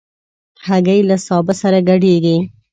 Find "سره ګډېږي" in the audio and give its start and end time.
1.61-2.37